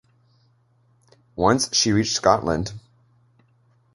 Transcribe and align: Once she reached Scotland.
Once 1.35 1.71
she 1.77 1.91
reached 1.91 2.15
Scotland. 2.15 2.73